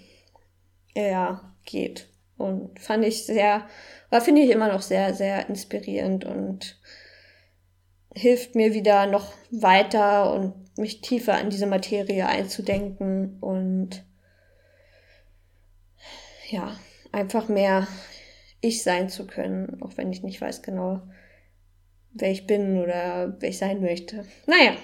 ja, 0.95 1.53
geht. 1.65 2.07
Und 2.37 2.79
fand 2.79 3.03
ich 3.03 3.25
sehr, 3.25 3.67
war 4.09 4.21
finde 4.21 4.41
ich 4.41 4.51
immer 4.51 4.71
noch 4.71 4.81
sehr, 4.81 5.13
sehr 5.13 5.49
inspirierend 5.49 6.25
und 6.25 6.79
hilft 8.17 8.55
mir 8.55 8.73
wieder 8.73 9.05
noch 9.05 9.31
weiter 9.51 10.33
und 10.33 10.53
mich 10.77 11.01
tiefer 11.01 11.39
in 11.39 11.49
diese 11.49 11.67
Materie 11.67 12.27
einzudenken 12.27 13.37
und 13.39 14.03
ja, 16.49 16.75
einfach 17.11 17.47
mehr 17.47 17.87
ich 18.61 18.83
sein 18.83 19.09
zu 19.09 19.27
können, 19.27 19.81
auch 19.81 19.97
wenn 19.97 20.11
ich 20.11 20.23
nicht 20.23 20.41
weiß 20.41 20.61
genau, 20.61 21.01
wer 22.13 22.31
ich 22.31 22.47
bin 22.47 22.81
oder 22.81 23.35
wer 23.39 23.49
ich 23.49 23.57
sein 23.57 23.81
möchte. 23.81 24.25
Naja, 24.47 24.75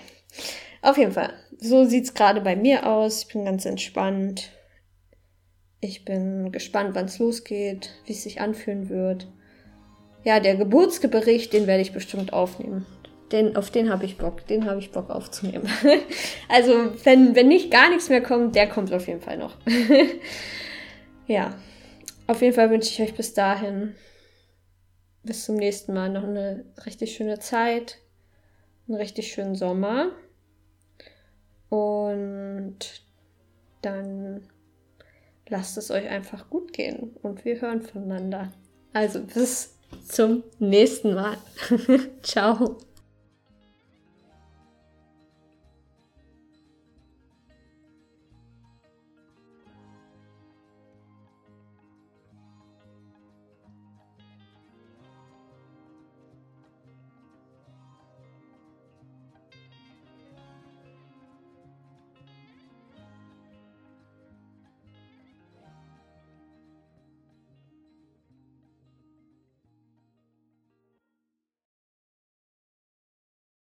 auf 0.82 0.98
jeden 0.98 1.12
Fall. 1.12 1.34
So 1.58 1.86
sieht's 1.86 2.14
gerade 2.14 2.42
bei 2.42 2.56
mir 2.56 2.86
aus. 2.86 3.24
Ich 3.24 3.34
bin 3.34 3.46
ganz 3.46 3.66
entspannt. 3.66 4.52
Ich 5.80 6.06
bin 6.06 6.52
gespannt, 6.52 6.94
wann 6.94 7.06
es 7.06 7.20
losgeht, 7.20 7.92
wie 8.06 8.14
es 8.14 8.24
sich 8.24 8.42
anfühlen 8.42 8.90
wird. 8.90 9.28
Ja, 10.24 10.40
der 10.40 10.56
Geburtsbericht, 10.56 11.52
den 11.52 11.68
werde 11.68 11.82
ich 11.82 11.94
bestimmt 11.94 12.32
aufnehmen. 12.32 12.86
Den, 13.34 13.56
auf 13.56 13.72
den 13.72 13.90
habe 13.90 14.06
ich 14.06 14.18
Bock. 14.18 14.46
Den 14.46 14.66
habe 14.66 14.80
ich 14.80 14.92
Bock 14.92 15.10
aufzunehmen. 15.10 15.68
also, 16.50 16.94
wenn, 17.04 17.36
wenn 17.36 17.48
nicht 17.48 17.72
gar 17.72 17.90
nichts 17.90 18.10
mehr 18.10 18.22
kommt, 18.22 18.56
der 18.56 18.70
kommt 18.70 18.94
auf 18.94 19.08
jeden 19.08 19.22
Fall 19.22 19.38
noch. 19.38 19.58
ja. 21.28 21.56
Auf 22.28 22.42
jeden 22.42 22.54
Fall 22.54 22.70
wünsche 22.70 22.90
ich 22.90 23.02
euch 23.02 23.16
bis 23.16 23.34
dahin, 23.34 23.96
bis 25.24 25.46
zum 25.46 25.56
nächsten 25.56 25.94
Mal, 25.94 26.10
noch 26.10 26.24
eine 26.24 26.64
richtig 26.86 27.16
schöne 27.16 27.40
Zeit, 27.40 27.98
einen 28.88 28.98
richtig 28.98 29.34
schönen 29.34 29.56
Sommer. 29.56 30.12
Und 31.70 32.78
dann 33.82 34.48
lasst 35.50 35.78
es 35.78 35.92
euch 35.92 36.08
einfach 36.08 36.50
gut 36.50 36.72
gehen 36.72 37.16
und 37.24 37.44
wir 37.46 37.60
hören 37.60 37.82
voneinander. 37.82 38.54
Also 38.94 39.22
bis 39.22 39.76
zum 40.08 40.44
nächsten 40.60 41.16
Mal. 41.16 41.38
Ciao. 42.22 42.78